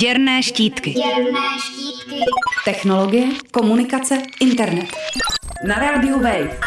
Děrné 0.00 0.42
štítky. 0.42 0.90
Děrné 0.90 1.40
štítky. 1.60 2.20
Technologie, 2.64 3.26
komunikace, 3.50 4.22
internet. 4.40 4.86
Na 5.66 5.74
rádiu 5.74 6.20
Wave. 6.22 6.58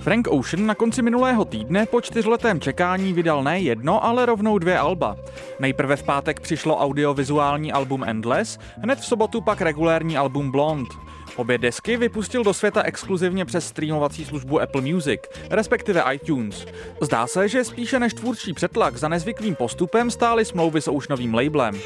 Frank 0.00 0.28
Ocean 0.28 0.66
na 0.66 0.74
konci 0.74 1.02
minulého 1.02 1.44
týdne 1.44 1.86
po 1.86 2.00
čtyřletém 2.00 2.60
čekání 2.60 3.12
vydal 3.12 3.44
ne 3.44 3.60
jedno, 3.60 4.04
ale 4.04 4.26
rovnou 4.26 4.58
dvě 4.58 4.78
alba. 4.78 5.16
Nejprve 5.60 5.96
v 5.96 6.02
pátek 6.02 6.40
přišlo 6.40 6.76
audiovizuální 6.76 7.72
album 7.72 8.04
Endless, 8.04 8.58
hned 8.82 8.98
v 8.98 9.06
sobotu 9.06 9.40
pak 9.40 9.60
regulérní 9.60 10.16
album 10.16 10.50
Blonde. 10.50 11.09
Obě 11.36 11.58
desky 11.58 11.96
vypustil 11.96 12.44
do 12.44 12.54
světa 12.54 12.82
exkluzivně 12.82 13.44
přes 13.44 13.66
streamovací 13.66 14.24
službu 14.24 14.60
Apple 14.60 14.82
Music, 14.82 15.20
respektive 15.50 16.04
iTunes. 16.14 16.66
Zdá 17.00 17.26
se, 17.26 17.48
že 17.48 17.64
spíše 17.64 17.98
než 17.98 18.14
tvůrčí 18.14 18.52
přetlak 18.52 18.96
za 18.96 19.08
nezvyklým 19.08 19.54
postupem 19.54 20.10
stály 20.10 20.44
smlouvy 20.44 20.80
s 20.80 20.90
Oceanovým 20.90 21.34
labelem. 21.34 21.80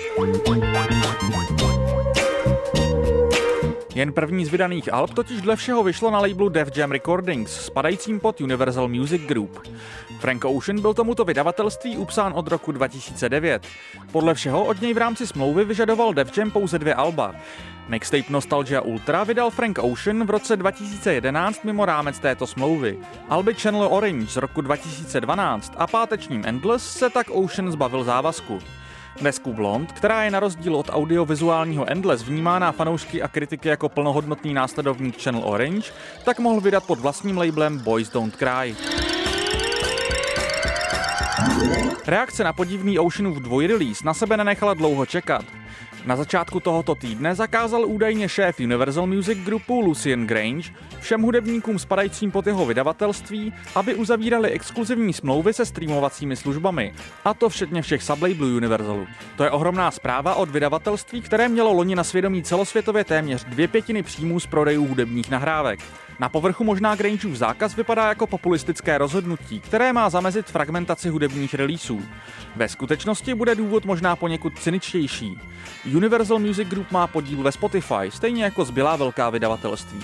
Jen 3.94 4.12
první 4.12 4.44
z 4.44 4.48
vydaných 4.48 4.92
alb 4.92 5.14
totiž 5.14 5.40
dle 5.40 5.56
všeho 5.56 5.82
vyšlo 5.82 6.10
na 6.10 6.18
labelu 6.18 6.48
Def 6.48 6.76
Jam 6.76 6.90
Recordings, 6.90 7.50
spadajícím 7.66 8.20
pod 8.20 8.40
Universal 8.40 8.88
Music 8.88 9.22
Group. 9.22 9.68
Frank 10.20 10.44
Ocean 10.44 10.80
byl 10.80 10.94
tomuto 10.94 11.24
vydavatelství 11.24 11.96
upsán 11.96 12.32
od 12.36 12.48
roku 12.48 12.72
2009. 12.72 13.66
Podle 14.12 14.34
všeho 14.34 14.64
od 14.64 14.80
něj 14.80 14.94
v 14.94 14.98
rámci 14.98 15.26
smlouvy 15.26 15.64
vyžadoval 15.64 16.14
Def 16.14 16.38
Jam 16.38 16.50
pouze 16.50 16.78
dvě 16.78 16.94
alba. 16.94 17.34
Mixtape 17.88 18.32
Nostalgia 18.32 18.80
Ultra 18.80 19.24
vydal 19.24 19.50
Frank 19.50 19.78
Ocean 19.78 20.24
v 20.24 20.30
roce 20.30 20.56
2011 20.56 21.64
mimo 21.64 21.84
rámec 21.84 22.18
této 22.18 22.46
smlouvy. 22.46 22.98
Alby 23.28 23.54
Channel 23.54 23.88
Orange 23.90 24.26
z 24.26 24.36
roku 24.36 24.60
2012 24.60 25.72
a 25.76 25.86
pátečním 25.86 26.42
Endless 26.46 26.98
se 26.98 27.10
tak 27.10 27.30
Ocean 27.30 27.72
zbavil 27.72 28.04
závazku. 28.04 28.58
Desku 29.22 29.52
Blond, 29.52 29.92
která 29.92 30.24
je 30.24 30.30
na 30.30 30.40
rozdíl 30.40 30.76
od 30.76 30.90
audiovizuálního 30.92 31.90
Endless 31.90 32.22
vnímána 32.22 32.72
fanoušky 32.72 33.22
a 33.22 33.28
kritiky 33.28 33.68
jako 33.68 33.88
plnohodnotný 33.88 34.54
následovník 34.54 35.22
Channel 35.22 35.42
Orange, 35.44 35.92
tak 36.24 36.38
mohl 36.38 36.60
vydat 36.60 36.84
pod 36.84 36.98
vlastním 36.98 37.38
labelem 37.38 37.78
Boys 37.78 38.10
Don't 38.10 38.36
Cry. 38.36 38.76
Reakce 42.06 42.44
na 42.44 42.52
podivný 42.52 42.98
Oceanův 42.98 43.36
dvojrelease 43.38 44.04
na 44.04 44.14
sebe 44.14 44.36
nenechala 44.36 44.74
dlouho 44.74 45.06
čekat. 45.06 45.44
Na 46.04 46.16
začátku 46.16 46.60
tohoto 46.60 46.94
týdne 46.94 47.34
zakázal 47.34 47.86
údajně 47.86 48.28
šéf 48.28 48.60
Universal 48.60 49.06
Music 49.06 49.38
Groupu 49.38 49.80
Lucien 49.80 50.26
Grange 50.26 50.70
všem 51.00 51.22
hudebníkům 51.22 51.78
spadajícím 51.78 52.30
pod 52.30 52.46
jeho 52.46 52.66
vydavatelství, 52.66 53.52
aby 53.74 53.94
uzavírali 53.94 54.50
exkluzivní 54.50 55.12
smlouvy 55.12 55.52
se 55.52 55.66
streamovacími 55.66 56.36
službami, 56.36 56.94
a 57.24 57.34
to 57.34 57.48
včetně 57.48 57.82
všech 57.82 58.02
sublabelů 58.02 58.56
Universalu. 58.56 59.06
To 59.36 59.44
je 59.44 59.50
ohromná 59.50 59.90
zpráva 59.90 60.34
od 60.34 60.50
vydavatelství, 60.50 61.22
které 61.22 61.48
mělo 61.48 61.72
loni 61.72 61.94
na 61.94 62.04
svědomí 62.04 62.42
celosvětově 62.42 63.04
téměř 63.04 63.44
dvě 63.44 63.68
pětiny 63.68 64.02
příjmů 64.02 64.40
z 64.40 64.46
prodejů 64.46 64.86
hudebních 64.86 65.30
nahrávek. 65.30 65.80
Na 66.18 66.28
povrchu 66.28 66.64
možná 66.64 66.94
Grangeův 66.94 67.36
zákaz 67.36 67.76
vypadá 67.76 68.08
jako 68.08 68.26
populistické 68.26 68.98
rozhodnutí, 68.98 69.60
které 69.60 69.92
má 69.92 70.10
zamezit 70.10 70.46
fragmentaci 70.46 71.08
hudebních 71.08 71.54
releaseů. 71.54 72.02
Ve 72.56 72.68
skutečnosti 72.68 73.34
bude 73.34 73.54
důvod 73.54 73.84
možná 73.84 74.16
poněkud 74.16 74.58
cyničtější. 74.58 75.38
Universal 75.94 76.38
Music 76.38 76.68
Group 76.68 76.90
má 76.90 77.06
podíl 77.06 77.42
ve 77.42 77.52
Spotify, 77.52 78.10
stejně 78.10 78.44
jako 78.44 78.64
zbylá 78.64 78.96
velká 78.96 79.30
vydavatelství. 79.30 80.00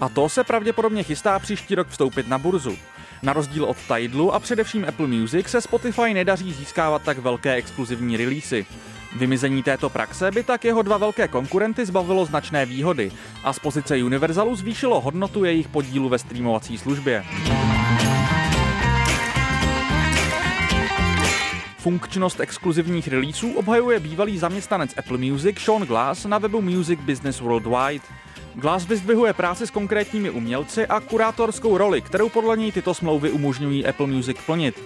A 0.00 0.08
to 0.08 0.28
se 0.28 0.44
pravděpodobně 0.44 1.02
chystá 1.02 1.38
příští 1.38 1.74
rok 1.74 1.88
vstoupit 1.88 2.28
na 2.28 2.38
burzu. 2.38 2.76
Na 3.22 3.32
rozdíl 3.32 3.64
od 3.64 3.76
Tidlu 3.94 4.34
a 4.34 4.38
především 4.38 4.84
Apple 4.88 5.06
Music 5.06 5.48
se 5.48 5.60
Spotify 5.60 6.14
nedaří 6.14 6.52
získávat 6.52 7.02
tak 7.02 7.18
velké 7.18 7.54
exkluzivní 7.54 8.16
releasy. 8.16 8.66
Vymizení 9.16 9.62
této 9.62 9.88
praxe 9.88 10.30
by 10.30 10.42
tak 10.42 10.64
jeho 10.64 10.82
dva 10.82 10.98
velké 10.98 11.28
konkurenty 11.28 11.86
zbavilo 11.86 12.24
značné 12.24 12.66
výhody 12.66 13.12
a 13.44 13.52
z 13.52 13.58
pozice 13.58 14.02
Universalu 14.02 14.56
zvýšilo 14.56 15.00
hodnotu 15.00 15.44
jejich 15.44 15.68
podílu 15.68 16.08
ve 16.08 16.18
streamovací 16.18 16.78
službě. 16.78 17.24
Funkčnost 21.78 22.40
exkluzivních 22.40 23.08
releaseů 23.08 23.52
obhajuje 23.52 24.00
bývalý 24.00 24.38
zaměstnanec 24.38 24.94
Apple 24.98 25.18
Music 25.18 25.58
Sean 25.58 25.82
Glass 25.82 26.24
na 26.24 26.38
webu 26.38 26.60
Music 26.62 27.00
Business 27.00 27.40
Worldwide. 27.40 28.04
Glass 28.54 28.86
vyzdvihuje 28.86 29.32
práci 29.32 29.66
s 29.66 29.70
konkrétními 29.70 30.30
umělci 30.30 30.86
a 30.86 31.00
kurátorskou 31.00 31.78
roli, 31.78 32.00
kterou 32.00 32.28
podle 32.28 32.56
něj 32.56 32.72
tyto 32.72 32.94
smlouvy 32.94 33.30
umožňují 33.30 33.86
Apple 33.86 34.06
Music 34.06 34.36
plnit. 34.46 34.82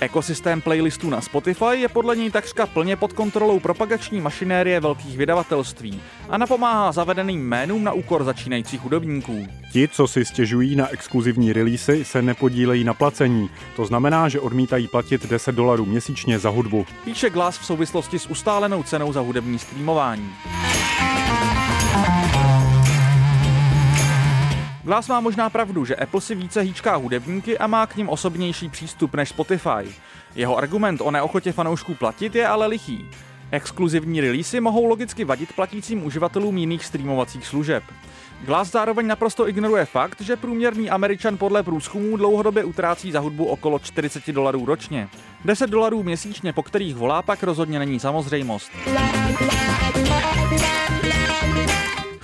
Ekosystém 0.00 0.60
playlistů 0.60 1.10
na 1.10 1.20
Spotify 1.20 1.76
je 1.76 1.88
podle 1.88 2.16
něj 2.16 2.30
takřka 2.30 2.66
plně 2.66 2.96
pod 2.96 3.12
kontrolou 3.12 3.60
propagační 3.60 4.20
mašinérie 4.20 4.80
velkých 4.80 5.18
vydavatelství 5.18 6.00
a 6.28 6.38
napomáhá 6.38 6.92
zavedeným 6.92 7.40
jménům 7.40 7.84
na 7.84 7.92
úkor 7.92 8.24
začínajících 8.24 8.80
hudebníků. 8.80 9.46
Ti, 9.72 9.88
co 9.88 10.06
si 10.06 10.24
stěžují 10.24 10.76
na 10.76 10.88
exkluzivní 10.88 11.52
releasy, 11.52 12.04
se 12.04 12.22
nepodílejí 12.22 12.84
na 12.84 12.94
placení. 12.94 13.50
To 13.76 13.86
znamená, 13.86 14.28
že 14.28 14.40
odmítají 14.40 14.88
platit 14.88 15.26
10 15.26 15.54
dolarů 15.54 15.86
měsíčně 15.86 16.38
za 16.38 16.50
hudbu. 16.50 16.86
Píše 17.04 17.30
Glass 17.30 17.58
v 17.58 17.64
souvislosti 17.64 18.18
s 18.18 18.26
ustálenou 18.26 18.82
cenou 18.82 19.12
za 19.12 19.20
hudební 19.20 19.58
streamování. 19.58 20.30
Glass 24.90 25.08
má 25.08 25.20
možná 25.20 25.50
pravdu, 25.50 25.84
že 25.84 25.96
Apple 25.96 26.20
si 26.20 26.34
více 26.34 26.60
hýčká 26.60 26.96
hudebníky 26.96 27.58
a 27.58 27.66
má 27.66 27.86
k 27.86 27.96
ním 27.96 28.08
osobnější 28.08 28.68
přístup 28.68 29.14
než 29.14 29.28
Spotify. 29.28 29.94
Jeho 30.34 30.56
argument 30.56 31.00
o 31.00 31.10
neochotě 31.10 31.52
fanoušků 31.52 31.94
platit 31.94 32.34
je 32.34 32.46
ale 32.46 32.66
lichý. 32.66 33.10
Exkluzivní 33.50 34.20
releasy 34.20 34.60
mohou 34.60 34.84
logicky 34.84 35.24
vadit 35.24 35.52
platícím 35.52 36.06
uživatelům 36.06 36.58
jiných 36.58 36.84
streamovacích 36.84 37.46
služeb. 37.46 37.84
Glass 38.44 38.70
zároveň 38.70 39.06
naprosto 39.06 39.48
ignoruje 39.48 39.84
fakt, 39.84 40.20
že 40.20 40.36
průměrný 40.36 40.90
Američan 40.90 41.36
podle 41.36 41.62
průzkumů 41.62 42.16
dlouhodobě 42.16 42.64
utrácí 42.64 43.12
za 43.12 43.20
hudbu 43.20 43.44
okolo 43.44 43.78
40 43.78 44.32
dolarů 44.32 44.66
ročně. 44.66 45.08
10 45.44 45.70
dolarů 45.70 46.02
měsíčně, 46.02 46.52
po 46.52 46.62
kterých 46.62 46.94
volá, 46.94 47.22
pak 47.22 47.42
rozhodně 47.42 47.78
není 47.78 48.00
samozřejmost. 48.00 48.70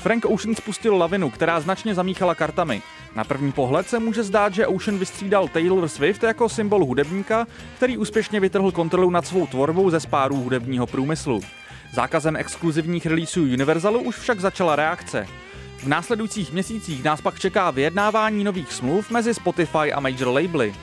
Frank 0.07 0.25
Ocean 0.25 0.55
spustil 0.55 0.97
lavinu, 0.97 1.31
která 1.31 1.61
značně 1.61 1.95
zamíchala 1.95 2.35
kartami. 2.35 2.83
Na 3.15 3.25
první 3.25 3.53
pohled 3.53 3.89
se 3.89 3.99
může 3.99 4.23
zdát, 4.23 4.55
že 4.55 4.67
Ocean 4.67 4.99
vystřídal 4.99 5.49
Taylor 5.49 5.89
Swift 5.89 6.23
jako 6.23 6.49
symbol 6.49 6.85
hudebníka, 6.85 7.47
který 7.77 7.99
úspěšně 7.99 8.41
vytrhl 8.41 8.73
kontrolu 8.73 9.11
nad 9.11 9.27
svou 9.27 9.47
tvorbou 9.47 9.91
ze 9.91 10.01
spárů 10.01 10.37
hudebního 10.37 10.87
průmyslu. 10.87 11.41
Zákazem 11.95 12.37
exkluzivních 12.37 13.07
releaseů 13.07 13.43
Universalu 13.43 14.01
už 14.01 14.17
však 14.17 14.41
začala 14.41 14.77
reakce. 14.77 15.27
V 15.79 15.87
následujících 15.87 16.53
měsících 16.53 17.05
nás 17.05 17.21
pak 17.21 17.41
čeká 17.41 17.71
vyjednávání 17.71 18.45
nových 18.45 18.73
smluv 18.73 19.11
mezi 19.11 19.35
Spotify 19.35 19.93
a 19.93 20.01
major 20.01 20.29
labely. 20.29 20.75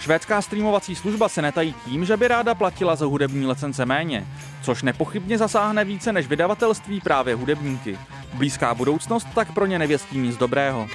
Švédská 0.00 0.42
streamovací 0.42 0.94
služba 0.94 1.28
se 1.28 1.42
netají 1.42 1.74
tím, 1.84 2.04
že 2.04 2.16
by 2.16 2.28
ráda 2.28 2.54
platila 2.54 2.96
za 2.96 3.06
hudební 3.06 3.46
licence 3.46 3.86
méně, 3.86 4.26
což 4.62 4.82
nepochybně 4.82 5.38
zasáhne 5.38 5.84
více 5.84 6.12
než 6.12 6.26
vydavatelství 6.26 7.00
právě 7.00 7.34
hudebníky. 7.34 7.98
Blízká 8.34 8.74
budoucnost 8.74 9.28
tak 9.34 9.52
pro 9.52 9.66
ně 9.66 9.78
nevěstí 9.78 10.18
nic 10.18 10.36
dobrého. 10.36 10.88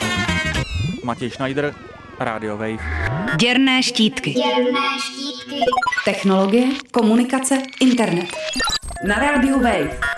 Matěj 1.03 1.30
Schneider, 1.30 1.75
Radio 2.20 2.58
Wave. 2.58 2.80
Děrné 3.40 3.84
štítky. 3.84 4.31
Děrné 4.31 4.80
štítky. 5.00 5.59
Technologie, 6.06 6.68
komunikace, 6.92 7.62
internet. 7.81 8.30
Na 9.08 9.16
rádiu 9.16 9.59
Wave. 9.59 10.16